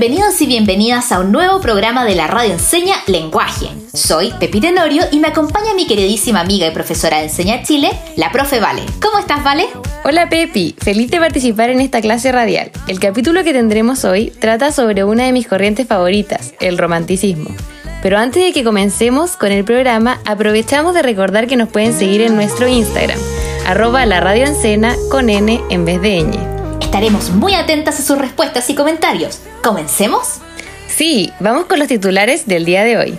[0.00, 3.66] Bienvenidos y bienvenidas a un nuevo programa de la radio Enseña Lenguaje.
[3.92, 8.30] Soy Pepi Tenorio y me acompaña mi queridísima amiga y profesora de Enseña Chile, la
[8.30, 8.82] profe Vale.
[9.02, 9.66] ¿Cómo estás, Vale?
[10.04, 12.70] Hola Pepi, feliz de participar en esta clase radial.
[12.86, 17.50] El capítulo que tendremos hoy trata sobre una de mis corrientes favoritas, el romanticismo.
[18.00, 22.20] Pero antes de que comencemos con el programa, aprovechamos de recordar que nos pueden seguir
[22.20, 23.18] en nuestro Instagram,
[23.66, 24.46] arroba la radio
[25.10, 26.57] con N en vez de ñ.
[26.88, 29.40] Estaremos muy atentas a sus respuestas y comentarios.
[29.62, 30.38] ¿Comencemos?
[30.86, 33.18] Sí, vamos con los titulares del día de hoy.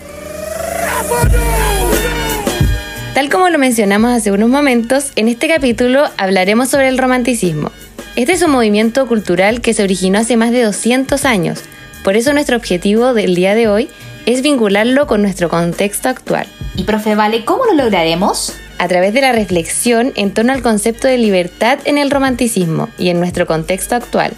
[3.14, 7.72] Tal como lo mencionamos hace unos momentos, en este capítulo hablaremos sobre el romanticismo.
[8.16, 11.62] Este es un movimiento cultural que se originó hace más de 200 años.
[12.04, 13.88] Por eso nuestro objetivo del día de hoy
[14.26, 16.48] es vincularlo con nuestro contexto actual.
[16.76, 18.52] Y profe Vale, ¿cómo lo lograremos?
[18.80, 23.10] A través de la reflexión en torno al concepto de libertad en el romanticismo y
[23.10, 24.34] en nuestro contexto actual.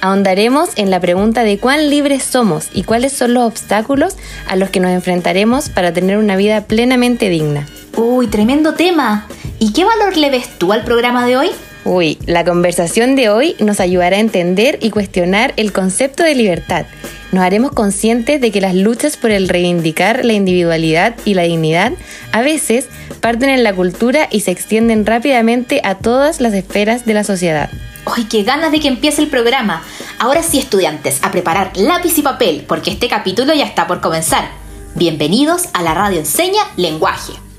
[0.00, 4.16] Ahondaremos en la pregunta de cuán libres somos y cuáles son los obstáculos
[4.46, 7.66] a los que nos enfrentaremos para tener una vida plenamente digna.
[7.96, 9.26] Uy, tremendo tema.
[9.58, 11.50] ¿Y qué valor le ves tú al programa de hoy?
[11.92, 16.86] Uy, la conversación de hoy nos ayudará a entender y cuestionar el concepto de libertad
[17.32, 21.92] nos haremos conscientes de que las luchas por el reivindicar la individualidad y la dignidad
[22.32, 22.88] a veces
[23.20, 27.70] parten en la cultura y se extienden rápidamente a todas las esferas de la sociedad.
[28.06, 29.82] ¡Ay, qué ganas de que empiece el programa!
[30.18, 34.50] Ahora sí, estudiantes, a preparar lápiz y papel, porque este capítulo ya está por comenzar.
[34.94, 37.49] Bienvenidos a la Radio Enseña Lenguaje.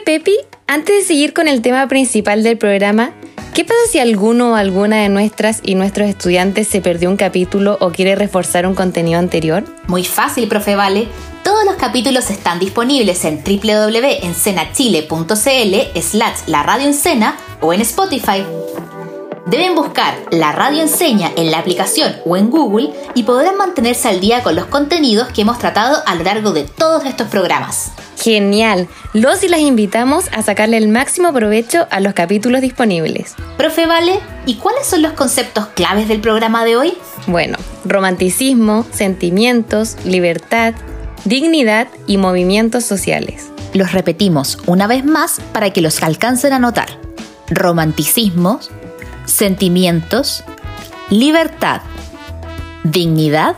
[0.00, 3.12] Pepi, antes de seguir con el tema principal del programa,
[3.54, 7.76] ¿Qué pasa si alguno o alguna de nuestras y nuestros estudiantes se perdió un capítulo
[7.80, 9.64] o quiere reforzar un contenido anterior?
[9.88, 11.08] Muy fácil, profe Vale.
[11.42, 18.44] Todos los capítulos están disponibles en www.encenachile.cl slash la radio encena o en Spotify.
[19.50, 24.20] Deben buscar La Radio Enseña en la aplicación o en Google y podrán mantenerse al
[24.20, 27.90] día con los contenidos que hemos tratado a lo largo de todos estos programas.
[28.16, 28.86] Genial.
[29.12, 33.34] Los y las invitamos a sacarle el máximo provecho a los capítulos disponibles.
[33.56, 36.92] Profe Vale, ¿y cuáles son los conceptos claves del programa de hoy?
[37.26, 40.74] Bueno, romanticismo, sentimientos, libertad,
[41.24, 43.50] dignidad y movimientos sociales.
[43.74, 47.00] Los repetimos una vez más para que los alcancen a notar.
[47.48, 48.60] Romanticismo,
[49.26, 50.44] sentimientos,
[51.10, 51.82] libertad,
[52.84, 53.56] dignidad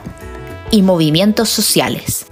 [0.70, 2.26] y movimientos sociales.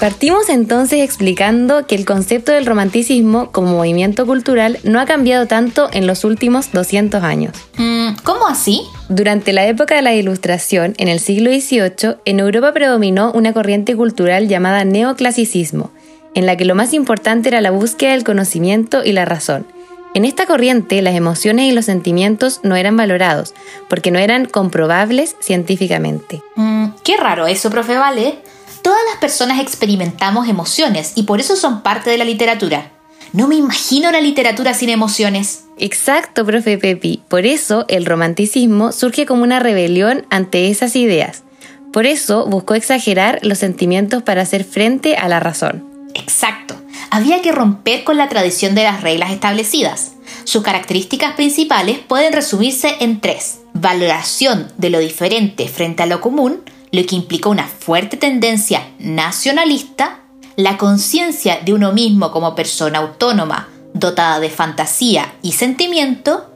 [0.00, 5.90] Partimos entonces explicando que el concepto del romanticismo como movimiento cultural no ha cambiado tanto
[5.92, 7.52] en los últimos 200 años.
[7.76, 8.80] Mm, ¿Cómo así?
[9.10, 13.94] Durante la época de la Ilustración, en el siglo XVIII, en Europa predominó una corriente
[13.94, 15.90] cultural llamada neoclasicismo,
[16.34, 19.66] en la que lo más importante era la búsqueda del conocimiento y la razón.
[20.12, 23.54] En esta corriente, las emociones y los sentimientos no eran valorados,
[23.88, 26.42] porque no eran comprobables científicamente.
[26.56, 28.38] Mm, qué raro eso, profe Vale.
[28.82, 32.90] Todas las personas experimentamos emociones y por eso son parte de la literatura.
[33.32, 35.64] No me imagino la literatura sin emociones.
[35.78, 37.22] Exacto, profe Pepi.
[37.28, 41.44] Por eso el romanticismo surge como una rebelión ante esas ideas.
[41.92, 45.84] Por eso buscó exagerar los sentimientos para hacer frente a la razón.
[46.14, 46.79] Exacto.
[47.10, 50.12] Había que romper con la tradición de las reglas establecidas.
[50.44, 53.60] Sus características principales pueden resumirse en tres.
[53.72, 56.62] Valoración de lo diferente frente a lo común,
[56.92, 60.20] lo que implicó una fuerte tendencia nacionalista,
[60.56, 66.50] la conciencia de uno mismo como persona autónoma, dotada de fantasía y sentimiento,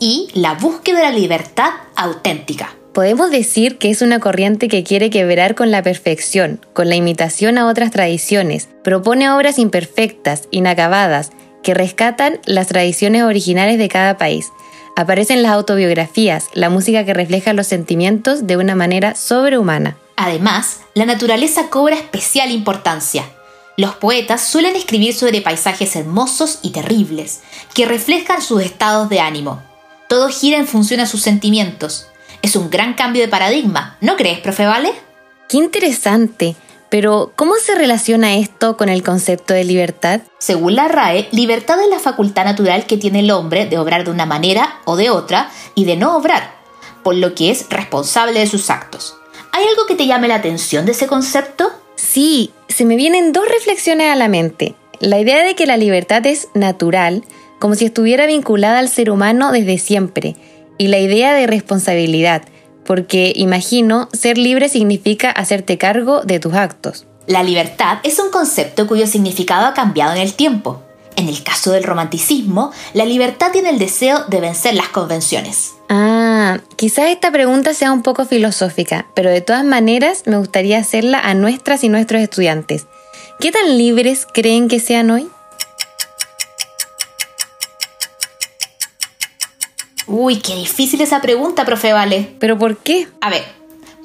[0.00, 2.77] y la búsqueda de la libertad auténtica.
[2.98, 7.56] Podemos decir que es una corriente que quiere quebrar con la perfección, con la imitación
[7.56, 11.30] a otras tradiciones, propone obras imperfectas, inacabadas,
[11.62, 14.46] que rescatan las tradiciones originales de cada país,
[14.96, 19.96] Aparecen las autobiografías, la música que refleja los sentimientos de una manera sobrehumana.
[20.16, 23.24] Además, la naturaleza cobra especial importancia.
[23.76, 27.42] Los poetas suelen escribir sobre paisajes hermosos y terribles,
[27.74, 29.62] que reflejan sus estados de ánimo.
[30.08, 32.08] Todo gira en función a sus sentimientos.
[32.42, 34.92] Es un gran cambio de paradigma, ¿no crees, profe Vale?
[35.48, 36.56] Qué interesante.
[36.90, 40.20] Pero, ¿cómo se relaciona esto con el concepto de libertad?
[40.38, 44.10] Según la RAE, libertad es la facultad natural que tiene el hombre de obrar de
[44.10, 46.54] una manera o de otra y de no obrar,
[47.02, 49.16] por lo que es responsable de sus actos.
[49.52, 51.70] ¿Hay algo que te llame la atención de ese concepto?
[51.96, 54.74] Sí, se me vienen dos reflexiones a la mente.
[55.00, 57.24] La idea de que la libertad es natural,
[57.58, 60.36] como si estuviera vinculada al ser humano desde siempre,
[60.78, 62.42] y la idea de responsabilidad,
[62.86, 67.06] porque imagino ser libre significa hacerte cargo de tus actos.
[67.26, 70.82] La libertad es un concepto cuyo significado ha cambiado en el tiempo.
[71.16, 75.72] En el caso del romanticismo, la libertad tiene el deseo de vencer las convenciones.
[75.90, 81.18] Ah, quizás esta pregunta sea un poco filosófica, pero de todas maneras me gustaría hacerla
[81.18, 82.86] a nuestras y nuestros estudiantes.
[83.40, 85.28] ¿Qué tan libres creen que sean hoy?
[90.10, 92.34] Uy, qué difícil esa pregunta, profe Vale.
[92.40, 93.08] ¿Pero por qué?
[93.20, 93.44] A ver,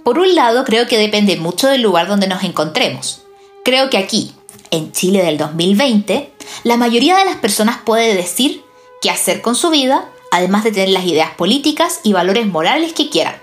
[0.04, 3.24] por un lado creo que depende mucho del lugar donde nos encontremos.
[3.64, 4.34] Creo que aquí,
[4.70, 6.30] en Chile del 2020,
[6.66, 8.66] la mayoría de las personas puede decir
[9.02, 13.10] qué hacer con su vida, además de tener las ideas políticas y valores morales que
[13.10, 13.36] quieran.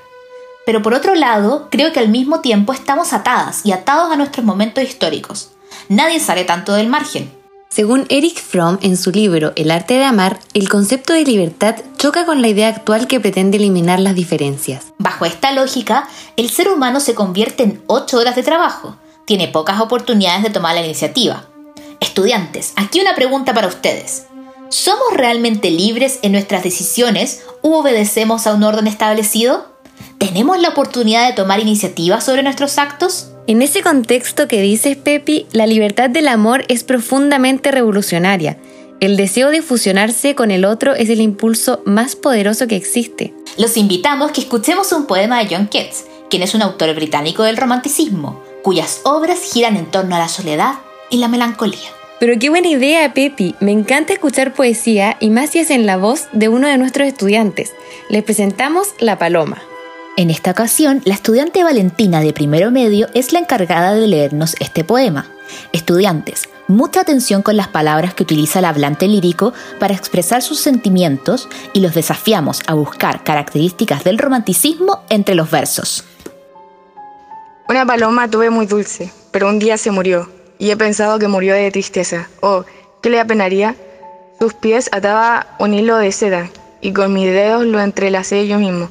[0.66, 4.44] Pero por otro lado, creo que al mismo tiempo estamos atadas y atados a nuestros
[4.44, 5.52] momentos históricos.
[5.88, 7.39] Nadie sale tanto del margen.
[7.72, 12.26] Según Eric Fromm en su libro El arte de amar, el concepto de libertad choca
[12.26, 14.86] con la idea actual que pretende eliminar las diferencias.
[14.98, 19.80] Bajo esta lógica, el ser humano se convierte en 8 horas de trabajo, tiene pocas
[19.80, 21.46] oportunidades de tomar la iniciativa.
[22.00, 24.24] Estudiantes, aquí una pregunta para ustedes.
[24.68, 29.64] ¿Somos realmente libres en nuestras decisiones u obedecemos a un orden establecido?
[30.18, 33.28] ¿Tenemos la oportunidad de tomar iniciativa sobre nuestros actos?
[33.50, 38.58] En ese contexto que dices, Pepi, la libertad del amor es profundamente revolucionaria.
[39.00, 43.34] El deseo de fusionarse con el otro es el impulso más poderoso que existe.
[43.58, 47.56] Los invitamos que escuchemos un poema de John Keats, quien es un autor británico del
[47.56, 50.74] romanticismo, cuyas obras giran en torno a la soledad
[51.10, 51.90] y la melancolía.
[52.20, 53.56] Pero qué buena idea, Pepi.
[53.58, 57.08] Me encanta escuchar poesía y más si es en la voz de uno de nuestros
[57.08, 57.72] estudiantes.
[58.10, 59.60] Les presentamos La Paloma.
[60.20, 64.84] En esta ocasión, la estudiante Valentina de primero medio es la encargada de leernos este
[64.84, 65.24] poema.
[65.72, 71.48] Estudiantes, mucha atención con las palabras que utiliza el hablante lírico para expresar sus sentimientos
[71.72, 76.04] y los desafiamos a buscar características del romanticismo entre los versos.
[77.66, 80.28] Una paloma tuve muy dulce, pero un día se murió,
[80.58, 82.28] y he pensado que murió de tristeza.
[82.40, 82.66] Oh,
[83.00, 83.74] ¿qué le apenaría?
[84.38, 86.50] Sus pies ataba un hilo de seda,
[86.82, 88.90] y con mis dedos lo entrelacé yo mismo.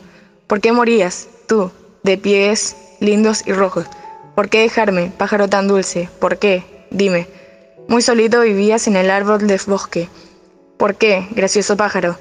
[0.50, 1.70] ¿Por qué morías, tú,
[2.02, 3.86] de pies lindos y rojos?
[4.34, 6.10] ¿Por qué dejarme, pájaro tan dulce?
[6.18, 6.88] ¿Por qué?
[6.90, 7.28] Dime.
[7.88, 10.10] Muy solito vivías en el árbol del bosque.
[10.78, 12.18] ¿Por qué, gracioso pájaro?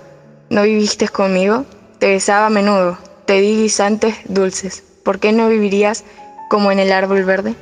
[0.50, 1.64] ¿No viviste conmigo?
[2.00, 4.84] Te besaba a menudo, te di guisantes dulces.
[5.04, 6.04] ¿Por qué no vivirías
[6.50, 7.54] como en el árbol verde?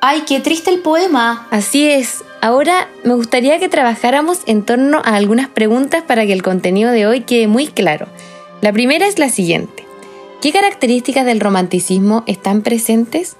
[0.00, 1.48] ¡Ay, qué triste el poema!
[1.50, 2.24] Así es.
[2.40, 7.06] Ahora me gustaría que trabajáramos en torno a algunas preguntas para que el contenido de
[7.06, 8.06] hoy quede muy claro.
[8.62, 9.84] La primera es la siguiente.
[10.40, 13.34] ¿Qué características del romanticismo están presentes?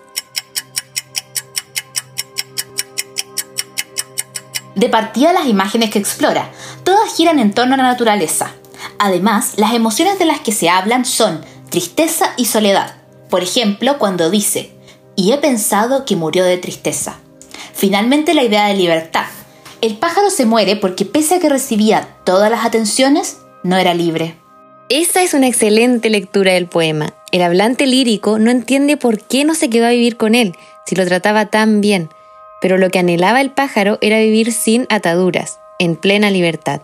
[4.75, 6.51] De partida las imágenes que explora,
[6.83, 8.51] todas giran en torno a la naturaleza.
[8.99, 11.41] Además, las emociones de las que se hablan son
[11.71, 12.97] tristeza y soledad.
[13.31, 14.73] Por ejemplo, cuando dice,
[15.15, 17.21] y he pensado que murió de tristeza.
[17.75, 19.27] Finalmente la idea de libertad.
[19.83, 24.42] El pájaro se muere porque pese a que recibía todas las atenciones, no era libre.
[24.95, 27.15] Esa es una excelente lectura del poema.
[27.31, 30.53] El hablante lírico no entiende por qué no se quedó a vivir con él,
[30.85, 32.11] si lo trataba tan bien,
[32.61, 36.83] pero lo que anhelaba el pájaro era vivir sin ataduras, en plena libertad.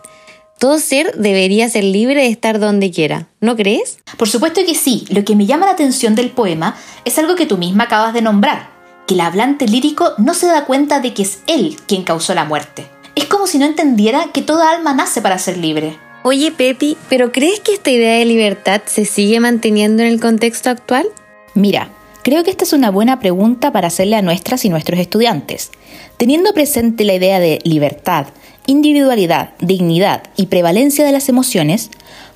[0.57, 3.99] Todo ser debería ser libre de estar donde quiera, ¿no crees?
[4.17, 5.05] Por supuesto que sí.
[5.11, 8.23] Lo que me llama la atención del poema es algo que tú misma acabas de
[8.23, 8.71] nombrar,
[9.05, 12.45] que el hablante lírico no se da cuenta de que es él quien causó la
[12.45, 12.87] muerte.
[13.13, 15.99] Es como si no entendiera que toda alma nace para ser libre.
[16.21, 20.69] Oye, Pepi, ¿pero crees que esta idea de libertad se sigue manteniendo en el contexto
[20.69, 21.07] actual?
[21.53, 21.89] Mira,
[22.23, 25.71] creo que esta es una buena pregunta para hacerle a nuestras y nuestros estudiantes.
[26.17, 28.27] Teniendo presente la idea de libertad,
[28.65, 31.89] individualidad, dignidad y prevalencia de las emociones,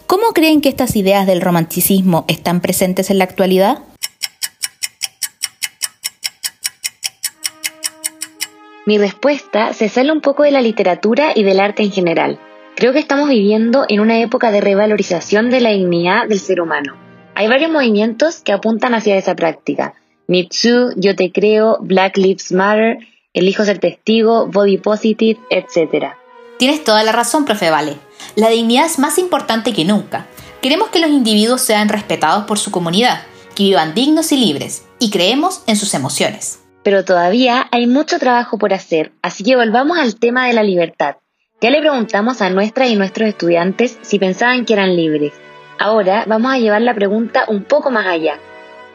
[0.08, 3.80] ¿cómo creen que estas ideas del romanticismo están presentes en la actualidad?
[8.86, 12.40] Mi respuesta se sale un poco de la literatura y del arte en general.
[12.76, 16.96] Creo que estamos viviendo en una época de revalorización de la dignidad del ser humano.
[17.36, 19.94] Hay varios movimientos que apuntan hacia esa práctica.
[20.28, 22.98] Me Too, Yo Te Creo, Black Lives Matter,
[23.34, 26.14] Elijo Ser Testigo, Body Positive, etc.
[26.58, 27.96] Tienes toda la razón, profe Vale.
[28.36, 30.26] La dignidad es más importante que nunca.
[30.62, 33.22] Queremos que los individuos sean respetados por su comunidad,
[33.56, 36.62] que vivan dignos y libres, y creemos en sus emociones.
[36.84, 41.16] Pero todavía hay mucho trabajo por hacer, así que volvamos al tema de la libertad.
[41.64, 45.32] Ya le preguntamos a nuestras y nuestros estudiantes si pensaban que eran libres.
[45.80, 48.38] Ahora vamos a llevar la pregunta un poco más allá.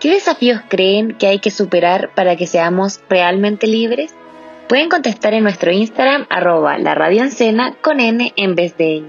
[0.01, 4.13] ¿Qué desafíos creen que hay que superar para que seamos realmente libres?
[4.69, 7.25] Pueden contestar en nuestro Instagram arroba la radio
[7.81, 9.05] con N en vez de ñ.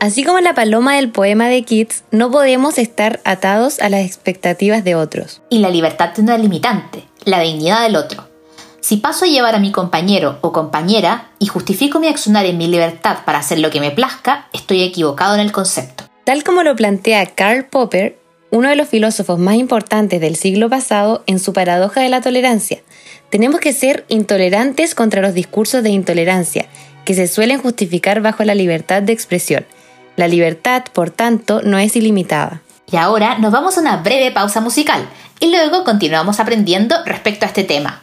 [0.00, 4.84] Así como la paloma del poema de Keats, no podemos estar atados a las expectativas
[4.84, 5.40] de otros.
[5.48, 8.29] Y la libertad tiene una limitante, la dignidad del otro.
[8.80, 12.66] Si paso a llevar a mi compañero o compañera y justifico mi accionar en mi
[12.66, 16.04] libertad para hacer lo que me plazca, estoy equivocado en el concepto.
[16.24, 18.18] Tal como lo plantea Karl Popper,
[18.50, 22.80] uno de los filósofos más importantes del siglo pasado en su paradoja de la tolerancia,
[23.30, 26.66] tenemos que ser intolerantes contra los discursos de intolerancia,
[27.04, 29.64] que se suelen justificar bajo la libertad de expresión
[30.20, 32.60] la libertad, por tanto, no es ilimitada.
[32.92, 35.08] Y ahora nos vamos a una breve pausa musical
[35.40, 38.02] y luego continuamos aprendiendo respecto a este tema.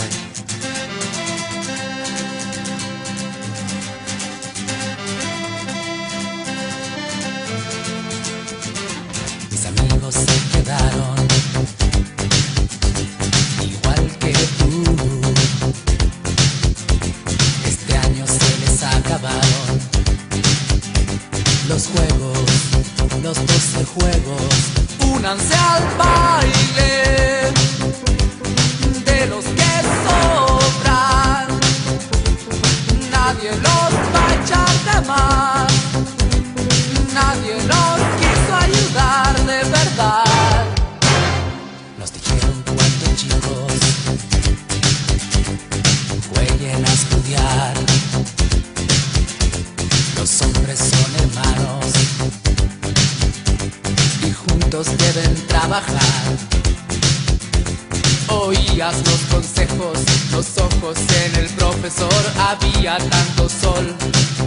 [62.81, 63.95] Había tanto sol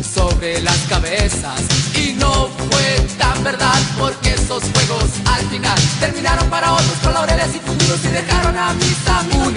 [0.03, 1.61] sobre las cabezas.
[1.95, 7.55] Y no fue tan verdad porque esos juegos al final terminaron para otros con laureles
[7.55, 9.53] y futuros y dejaron a mis amigos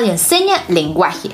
[0.00, 1.28] radio enseña lenguaje.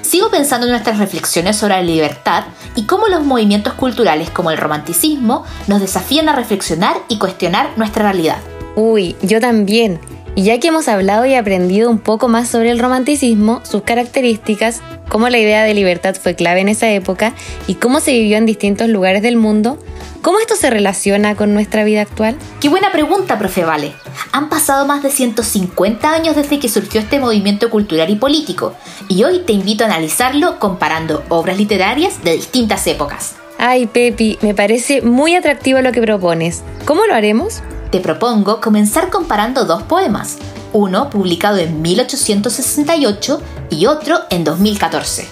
[0.00, 2.44] Sigo pensando en nuestras reflexiones sobre la libertad
[2.74, 8.04] y cómo los movimientos culturales como el romanticismo nos desafían a reflexionar y cuestionar nuestra
[8.04, 8.38] realidad.
[8.74, 10.00] Uy, yo también.
[10.34, 14.80] Y ya que hemos hablado y aprendido un poco más sobre el romanticismo, sus características,
[15.10, 17.34] cómo la idea de libertad fue clave en esa época
[17.66, 19.78] y cómo se vivió en distintos lugares del mundo,
[20.26, 22.36] ¿cómo esto se relaciona con nuestra vida actual?
[22.58, 23.94] Qué buena pregunta, profe Vale.
[24.32, 28.74] Han pasado más de 150 años desde que surgió este movimiento cultural y político,
[29.06, 33.36] y hoy te invito a analizarlo comparando obras literarias de distintas épocas.
[33.56, 36.64] Ay, Pepi, me parece muy atractivo lo que propones.
[36.86, 37.62] ¿Cómo lo haremos?
[37.92, 40.38] Te propongo comenzar comparando dos poemas,
[40.72, 45.28] uno publicado en 1868 y otro en 2014.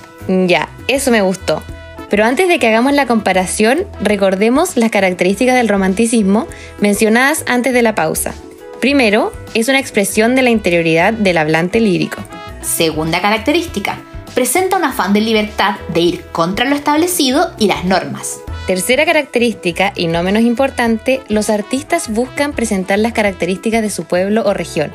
[0.47, 1.65] Ya, eso me gustó.
[2.11, 6.47] Pero antes de que hagamos la comparación, recordemos las características del romanticismo
[6.81, 8.35] mencionadas antes de la pausa.
[8.81, 12.19] Primero, es una expresión de la interioridad del hablante lírico.
[12.61, 13.99] Segunda característica,
[14.35, 18.39] presenta un afán de libertad de ir contra lo establecido y las normas.
[18.67, 24.43] Tercera característica, y no menos importante, los artistas buscan presentar las características de su pueblo
[24.47, 24.91] o región.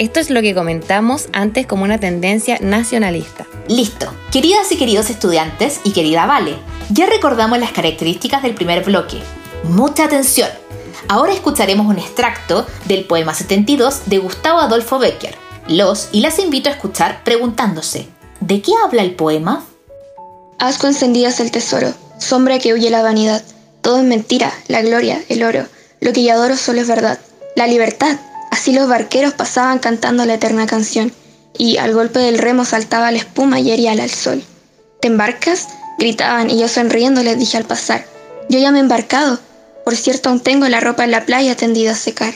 [0.00, 3.46] Esto es lo que comentamos antes como una tendencia nacionalista.
[3.68, 4.10] Listo.
[4.32, 6.56] Queridas y queridos estudiantes y querida Vale,
[6.88, 9.18] ya recordamos las características del primer bloque.
[9.64, 10.48] Mucha atención.
[11.06, 15.34] Ahora escucharemos un extracto del poema 72 de Gustavo Adolfo Becker.
[15.68, 18.08] Los y las invito a escuchar preguntándose,
[18.40, 19.66] ¿de qué habla el poema?
[20.58, 23.44] Asco encendidas el tesoro, sombra que huye la vanidad.
[23.82, 25.66] Todo es mentira, la gloria, el oro.
[26.00, 27.18] Lo que yo adoro solo es verdad.
[27.54, 28.18] La libertad.
[28.60, 31.10] Así los barqueros pasaban cantando la eterna canción,
[31.56, 34.42] y al golpe del remo saltaba la espuma y hería al sol.
[35.00, 35.66] ¿Te embarcas?
[35.98, 38.04] gritaban, y yo sonriendo les dije al pasar.
[38.50, 39.38] Yo ya me he embarcado.
[39.82, 42.34] Por cierto, aún tengo la ropa en la playa tendida a secar.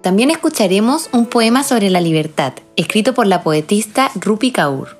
[0.00, 4.98] También escucharemos un poema sobre la libertad, escrito por la poetista Rupi Kaur.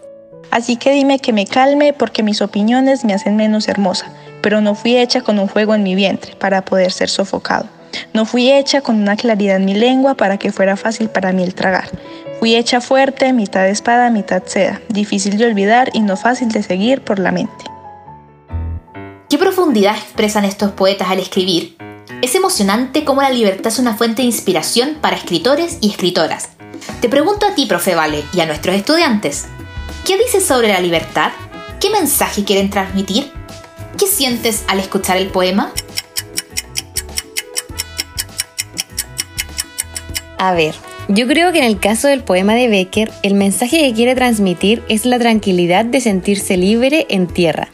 [0.53, 4.77] Así que dime que me calme porque mis opiniones me hacen menos hermosa, pero no
[4.77, 7.67] fui hecha con un fuego en mi vientre para poder ser sofocado.
[8.13, 11.43] No fui hecha con una claridad en mi lengua para que fuera fácil para mí
[11.43, 11.89] el tragar.
[12.41, 17.03] Fui hecha fuerte, mitad espada, mitad seda, difícil de olvidar y no fácil de seguir
[17.03, 17.65] por la mente.
[19.31, 21.77] ¿Qué profundidad expresan estos poetas al escribir?
[22.21, 26.51] Es emocionante cómo la libertad es una fuente de inspiración para escritores y escritoras.
[27.01, 29.47] Te pregunto a ti, profe Vale, y a nuestros estudiantes,
[30.05, 31.33] ¿qué dices sobre la libertad?
[31.81, 33.33] ¿Qué mensaje quieren transmitir?
[33.99, 35.73] ¿Qué sientes al escuchar el poema?
[40.43, 40.75] A ver,
[41.07, 44.83] yo creo que en el caso del poema de Becker, el mensaje que quiere transmitir
[44.89, 47.69] es la tranquilidad de sentirse libre en tierra.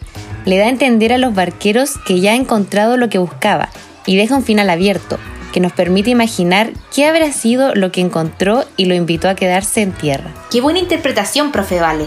[0.45, 3.71] Le da a entender a los barqueros que ya ha encontrado lo que buscaba
[4.05, 5.19] y deja un final abierto,
[5.51, 9.81] que nos permite imaginar qué habrá sido lo que encontró y lo invitó a quedarse
[9.81, 10.35] en tierra.
[10.51, 12.05] Qué buena interpretación, profe Vale.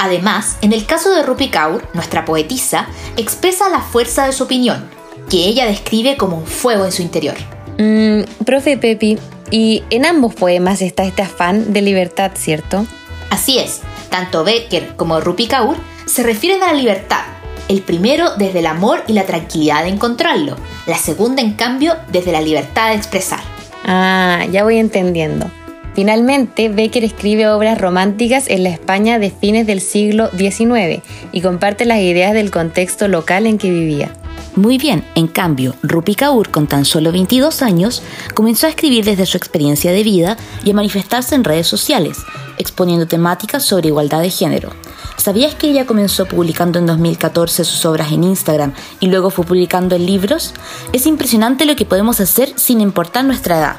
[0.00, 4.90] Además, en el caso de Rupi Kaur, nuestra poetisa, expresa la fuerza de su opinión,
[5.28, 7.36] que ella describe como un fuego en su interior.
[7.78, 9.16] Mmm, profe Pepi,
[9.50, 12.86] y en ambos poemas está este afán de libertad, ¿cierto?
[13.30, 17.22] Así es, tanto Becker como Rupi Kaur se refieren a la libertad,
[17.68, 22.32] el primero desde el amor y la tranquilidad de encontrarlo, la segunda en cambio desde
[22.32, 23.40] la libertad de expresar.
[23.84, 25.50] Ah, ya voy entendiendo.
[25.94, 31.84] Finalmente, Becker escribe obras románticas en la España de fines del siglo XIX y comparte
[31.84, 34.12] las ideas del contexto local en que vivía.
[34.56, 38.02] Muy bien, en cambio, Rupi Kaur, con tan solo 22 años,
[38.34, 42.18] comenzó a escribir desde su experiencia de vida y a manifestarse en redes sociales,
[42.58, 44.70] exponiendo temáticas sobre igualdad de género.
[45.16, 49.94] ¿Sabías que ella comenzó publicando en 2014 sus obras en Instagram y luego fue publicando
[49.94, 50.54] en libros?
[50.92, 53.76] Es impresionante lo que podemos hacer sin importar nuestra edad.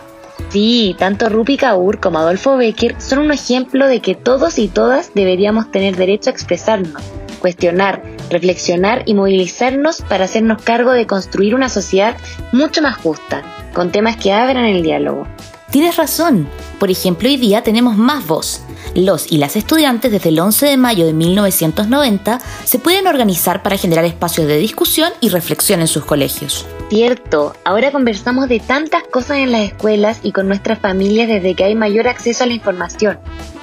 [0.50, 5.14] Sí, tanto Rupi Kaur como Adolfo Becker son un ejemplo de que todos y todas
[5.14, 7.02] deberíamos tener derecho a expresarnos,
[7.42, 12.16] cuestionar, reflexionar y movilizarnos para hacernos cargo de construir una sociedad
[12.54, 13.42] mucho más justa,
[13.74, 15.28] con temas que abran el diálogo.
[15.72, 16.48] Tienes razón.
[16.80, 18.62] Por ejemplo, hoy día tenemos más voz.
[18.94, 23.78] Los y las estudiantes desde el 11 de mayo de 1990 se pueden organizar para
[23.78, 26.66] generar espacios de discusión y reflexión en sus colegios.
[26.90, 31.64] Cierto, ahora conversamos de tantas cosas en las escuelas y con nuestras familias desde que
[31.64, 33.18] hay mayor acceso a la información.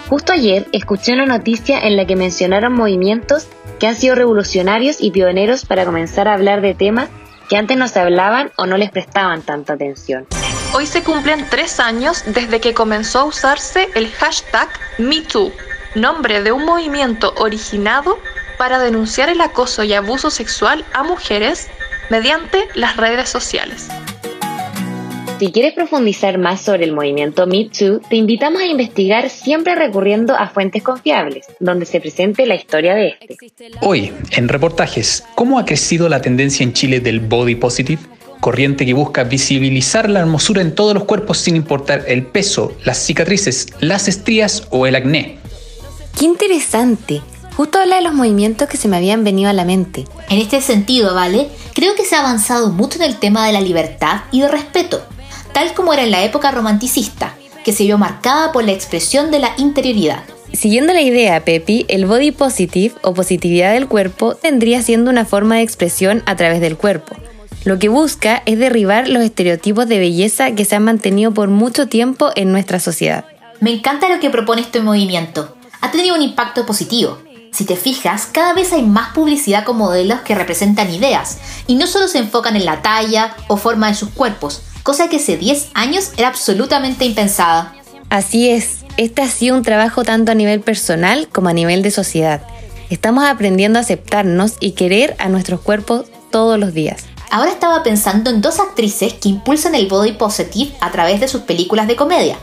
[0.09, 3.47] Justo ayer escuché una noticia en la que mencionaron movimientos
[3.79, 7.09] que han sido revolucionarios y pioneros para comenzar a hablar de temas
[7.49, 10.27] que antes no se hablaban o no les prestaban tanta atención.
[10.75, 15.51] Hoy se cumplen tres años desde que comenzó a usarse el hashtag MeToo,
[15.95, 18.19] nombre de un movimiento originado
[18.59, 21.69] para denunciar el acoso y abuso sexual a mujeres
[22.11, 23.89] mediante las redes sociales.
[25.39, 30.49] Si quieres profundizar más sobre el movimiento MeToo, te invitamos a investigar siempre recurriendo a
[30.49, 33.37] fuentes confiables, donde se presente la historia de este.
[33.81, 38.01] Hoy, en reportajes, ¿cómo ha crecido la tendencia en Chile del body positive?
[38.41, 42.97] corriente que busca visibilizar la hermosura en todos los cuerpos sin importar el peso, las
[42.99, 45.39] cicatrices, las estrías o el acné.
[46.17, 47.21] ¡Qué interesante!
[47.57, 50.05] Justo habla de los movimientos que se me habían venido a la mente.
[50.31, 51.49] En este sentido, ¿vale?
[51.75, 55.05] Creo que se ha avanzado mucho en el tema de la libertad y de respeto,
[55.59, 59.41] tal como era en la época romanticista, que se vio marcada por la expresión de
[59.41, 60.23] la interioridad.
[60.53, 65.57] Siguiendo la idea, Pepi, el body positive o positividad del cuerpo tendría siendo una forma
[65.57, 67.17] de expresión a través del cuerpo.
[67.65, 71.89] Lo que busca es derribar los estereotipos de belleza que se han mantenido por mucho
[71.89, 73.25] tiempo en nuestra sociedad.
[73.59, 75.57] Me encanta lo que propone este movimiento.
[75.81, 77.19] Ha tenido un impacto positivo.
[77.51, 81.89] Si te fijas, cada vez hay más publicidad con modelos que representan ideas y no
[81.89, 85.71] solo se enfocan en la talla o forma de sus cuerpos, cosa que hace 10
[85.75, 87.75] años era absolutamente impensada.
[88.11, 91.91] Así es, este ha sido un trabajo tanto a nivel personal como a nivel de
[91.91, 92.43] sociedad.
[92.91, 97.05] Estamos aprendiendo a aceptarnos y querer a nuestros cuerpos todos los días.
[97.31, 101.43] Ahora estaba pensando en dos actrices que impulsan el body positive a través de sus
[101.43, 102.39] películas de comedia.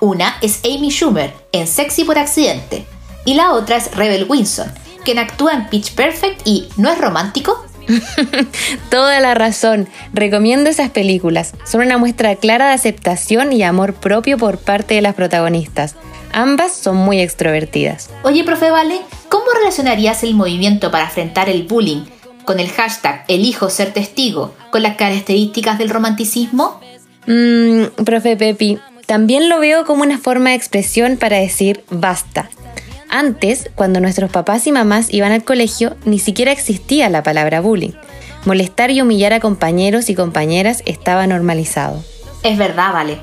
[0.00, 2.86] Una es Amy Schumer en Sexy por accidente
[3.26, 4.72] y la otra es Rebel Wilson,
[5.04, 7.62] quien actúa en Pitch Perfect y ¿no es romántico?
[8.90, 9.88] Toda la razón.
[10.12, 11.54] Recomiendo esas películas.
[11.64, 15.96] Son una muestra clara de aceptación y amor propio por parte de las protagonistas.
[16.32, 18.10] Ambas son muy extrovertidas.
[18.22, 22.04] Oye, profe Vale, ¿cómo relacionarías el movimiento para enfrentar el bullying
[22.44, 26.80] con el hashtag elijo ser testigo con las características del romanticismo?
[27.26, 32.48] Mmm, profe Pepi, también lo veo como una forma de expresión para decir basta.
[33.10, 37.90] Antes, cuando nuestros papás y mamás iban al colegio, ni siquiera existía la palabra bullying.
[38.44, 42.02] Molestar y humillar a compañeros y compañeras estaba normalizado.
[42.44, 43.18] Es verdad, vale.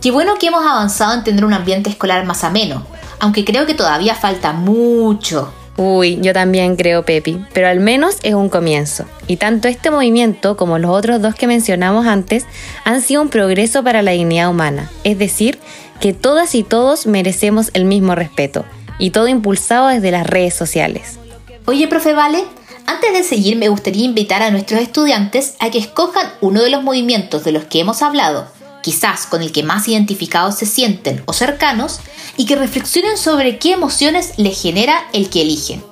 [0.00, 2.86] Qué bueno que hemos avanzado en tener un ambiente escolar más ameno,
[3.18, 5.52] aunque creo que todavía falta mucho.
[5.76, 9.06] Uy, yo también creo, Pepi, pero al menos es un comienzo.
[9.26, 12.46] Y tanto este movimiento como los otros dos que mencionamos antes
[12.84, 15.58] han sido un progreso para la dignidad humana, es decir,
[15.98, 18.64] que todas y todos merecemos el mismo respeto,
[19.02, 21.18] y todo impulsado desde las redes sociales.
[21.64, 22.44] Oye, profe Vale,
[22.86, 26.84] antes de seguir me gustaría invitar a nuestros estudiantes a que escojan uno de los
[26.84, 28.46] movimientos de los que hemos hablado,
[28.80, 31.98] quizás con el que más identificados se sienten o cercanos,
[32.36, 35.82] y que reflexionen sobre qué emociones les genera el que eligen.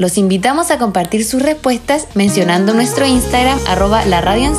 [0.00, 4.50] Los invitamos a compartir sus respuestas mencionando nuestro Instagram arroba la radio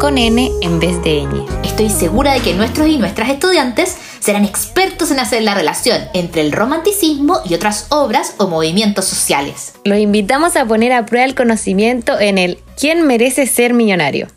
[0.00, 1.46] con N en vez de ñ.
[1.62, 6.40] Estoy segura de que nuestros y nuestras estudiantes serán expertos en hacer la relación entre
[6.40, 9.74] el romanticismo y otras obras o movimientos sociales.
[9.84, 14.28] Los invitamos a poner a prueba el conocimiento en el ¿Quién merece ser millonario?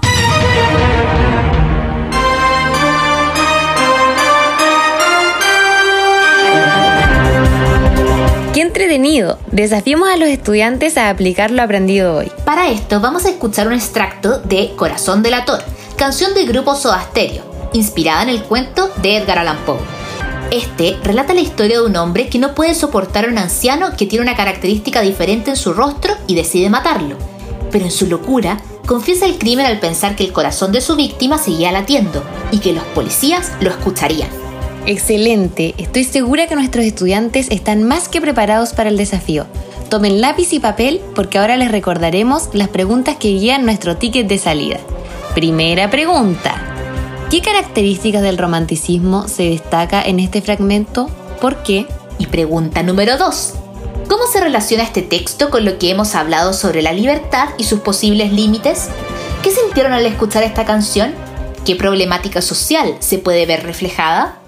[8.82, 9.38] Entretenido!
[9.52, 12.32] Desafiemos a los estudiantes a aplicar lo aprendido hoy.
[12.46, 15.60] Para esto vamos a escuchar un extracto de Corazón delator,
[15.98, 19.78] canción del grupo Soda Stereo, inspirada en el cuento de Edgar Allan Poe.
[20.50, 24.08] Este relata la historia de un hombre que no puede soportar a un anciano que
[24.08, 27.17] tiene una característica diferente en su rostro y decide matarlo.
[27.72, 31.38] Pero en su locura, confiesa el crimen al pensar que el corazón de su víctima
[31.38, 34.40] seguía latiendo y que los policías lo escucharían.
[34.88, 39.46] Excelente, estoy segura que nuestros estudiantes están más que preparados para el desafío.
[39.89, 44.39] Tomen lápiz y papel porque ahora les recordaremos las preguntas que guían nuestro ticket de
[44.39, 44.80] salida.
[45.36, 46.56] Primera pregunta.
[47.30, 51.10] ¿Qué características del romanticismo se destaca en este fragmento?
[51.39, 51.86] ¿Por qué?
[52.17, 53.54] Y pregunta número 2.
[54.10, 57.82] ¿Cómo se relaciona este texto con lo que hemos hablado sobre la libertad y sus
[57.82, 58.89] posibles límites?
[59.44, 61.13] ¿Qué sintieron al escuchar esta canción?
[61.65, 64.40] ¿Qué problemática social se puede ver reflejada?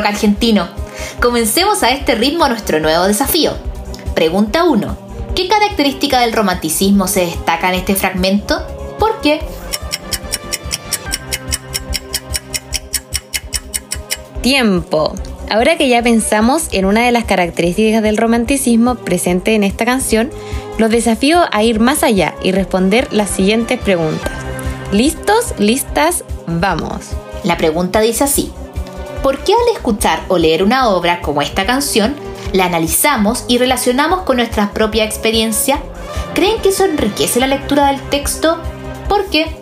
[0.00, 0.68] Rock argentino.
[1.20, 3.52] Comencemos a este ritmo nuestro nuevo desafío.
[4.14, 4.98] Pregunta 1.
[5.34, 8.60] ¿Qué característica del romanticismo se destaca en este fragmento?
[8.98, 9.40] ¿Por qué?
[14.42, 15.14] Tiempo.
[15.50, 20.30] Ahora que ya pensamos en una de las características del romanticismo presente en esta canción,
[20.78, 24.32] los desafío a ir más allá y responder las siguientes preguntas.
[24.92, 25.54] ¿Listos?
[25.58, 26.24] ¿Listas?
[26.46, 27.10] Vamos.
[27.44, 28.52] La pregunta dice así.
[29.22, 32.16] ¿Por qué al escuchar o leer una obra como esta canción,
[32.54, 35.78] la analizamos y relacionamos con nuestra propia experiencia?
[36.34, 38.58] ¿Creen que eso enriquece la lectura del texto?
[39.10, 39.60] ¿Por qué?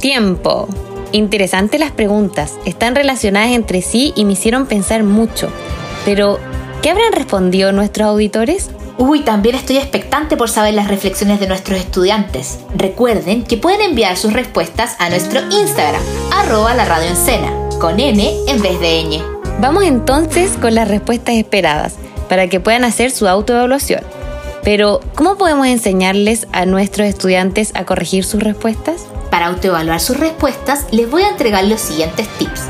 [0.00, 0.68] Tiempo.
[1.12, 2.54] Interesantes las preguntas.
[2.64, 5.50] Están relacionadas entre sí y me hicieron pensar mucho.
[6.04, 6.40] Pero,
[6.82, 8.70] ¿qué habrán respondido nuestros auditores?
[8.96, 12.60] Uy, también estoy expectante por saber las reflexiones de nuestros estudiantes.
[12.76, 16.02] Recuerden que pueden enviar sus respuestas a nuestro Instagram,
[16.32, 17.10] arroba la radio
[17.80, 19.22] con N en vez de ñ.
[19.60, 21.94] Vamos entonces con las respuestas esperadas,
[22.28, 24.02] para que puedan hacer su autoevaluación.
[24.62, 29.06] Pero, ¿cómo podemos enseñarles a nuestros estudiantes a corregir sus respuestas?
[29.28, 32.62] Para autoevaluar sus respuestas, les voy a entregar los siguientes tips.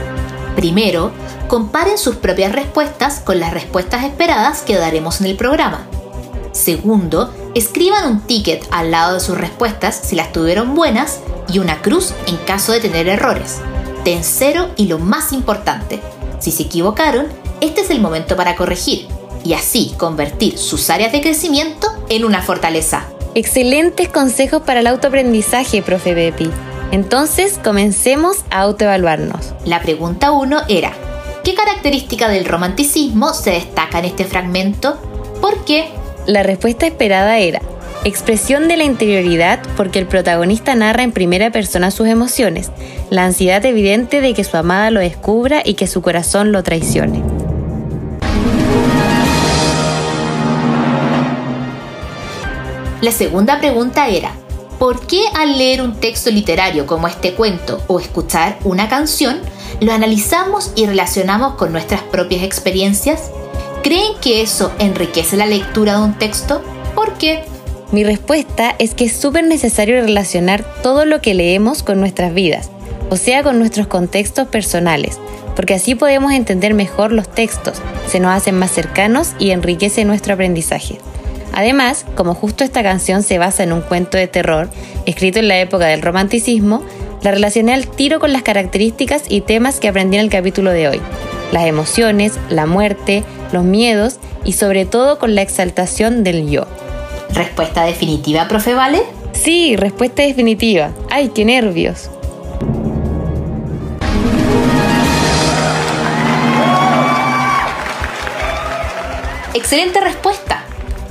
[0.57, 1.13] Primero,
[1.49, 5.87] comparen sus propias respuestas con las respuestas esperadas que daremos en el programa.
[6.55, 11.19] Segundo, escriban un ticket al lado de sus respuestas si las tuvieron buenas
[11.53, 13.59] y una cruz en caso de tener errores.
[14.05, 16.01] Tercero y lo más importante,
[16.39, 17.27] si se equivocaron,
[17.61, 19.09] este es el momento para corregir
[19.45, 23.07] y así convertir sus áreas de crecimiento en una fortaleza.
[23.35, 26.51] Excelentes consejos para el autoaprendizaje, profe Bepi.
[26.93, 29.55] Entonces, comencemos a autoevaluarnos.
[29.65, 30.93] La pregunta 1 era,
[31.43, 34.97] ¿qué característica del romanticismo se destaca en este fragmento?
[35.41, 35.91] ¿Por qué?
[36.27, 37.61] La respuesta esperada era
[38.05, 42.71] expresión de la interioridad porque el protagonista narra en primera persona sus emociones,
[43.11, 47.23] la ansiedad evidente de que su amada lo descubra y que su corazón lo traicione.
[53.03, 54.33] La segunda pregunta era,
[54.79, 59.41] ¿por qué al leer un texto literario como este cuento o escuchar una canción,
[59.81, 63.31] lo analizamos y relacionamos con nuestras propias experiencias?
[63.85, 66.63] ¿Creen que eso enriquece la lectura de un texto?
[66.95, 67.43] ¿Por qué?
[67.93, 72.71] Mi respuesta es que es súper necesario relacionar todo lo que leemos con nuestras vidas,
[73.11, 75.21] o sea, con nuestros contextos personales,
[75.55, 80.33] porque así podemos entender mejor los textos, se nos hacen más cercanos y enriquece nuestro
[80.33, 80.97] aprendizaje.
[81.53, 84.71] Además, como justo esta canción se basa en un cuento de terror,
[85.05, 86.83] escrito en la época del romanticismo,
[87.21, 90.89] la relacioné al tiro con las características y temas que aprendí en el capítulo de
[90.89, 91.01] hoy.
[91.53, 96.67] Las emociones, la muerte, los miedos y sobre todo con la exaltación del yo.
[97.31, 99.03] ¿Respuesta definitiva, profe Vale?
[99.33, 100.93] Sí, respuesta definitiva.
[101.11, 102.11] ¡Ay, qué nervios!
[109.55, 110.65] Excelente respuesta.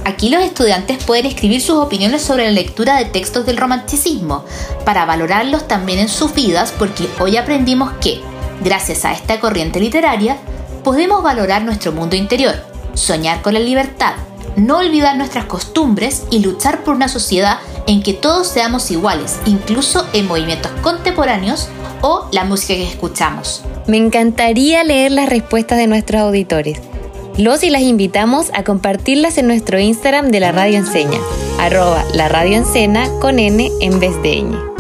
[0.06, 4.44] Aquí los estudiantes pueden escribir sus opiniones sobre la lectura de textos del romanticismo
[4.86, 8.20] para valorarlos también en sus vidas porque hoy aprendimos que,
[8.62, 10.38] gracias a esta corriente literaria,
[10.84, 12.56] podemos valorar nuestro mundo interior,
[12.94, 14.14] soñar con la libertad,
[14.56, 20.06] no olvidar nuestras costumbres y luchar por una sociedad en que todos seamos iguales, incluso
[20.14, 21.70] en movimientos contemporáneos
[22.02, 23.64] o la música que escuchamos.
[23.88, 26.80] Me encantaría leer las respuestas de nuestros auditores.
[27.38, 31.18] Los y las invitamos a compartirlas en nuestro Instagram de la Radio Enseña,
[31.60, 32.64] arroba la Radio
[33.20, 34.73] con N en vez de ñ.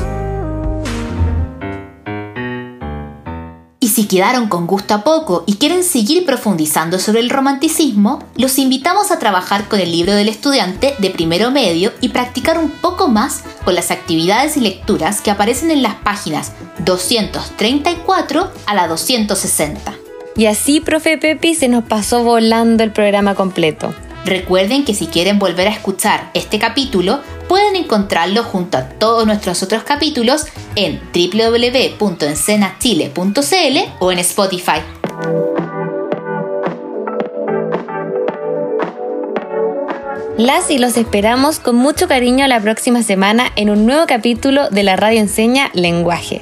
[3.93, 9.11] Si quedaron con gusto a poco y quieren seguir profundizando sobre el romanticismo, los invitamos
[9.11, 13.43] a trabajar con el libro del estudiante de primero medio y practicar un poco más
[13.63, 19.93] con las actividades y lecturas que aparecen en las páginas 234 a la 260.
[20.35, 23.93] Y así, profe Pepi, se nos pasó volando el programa completo.
[24.25, 29.63] Recuerden que si quieren volver a escuchar este capítulo, pueden encontrarlo junto a todos nuestros
[29.63, 34.81] otros capítulos en www.encenachile.cl o en Spotify.
[40.37, 44.83] Las y los esperamos con mucho cariño la próxima semana en un nuevo capítulo de
[44.83, 46.41] la Radio Enseña Lenguaje.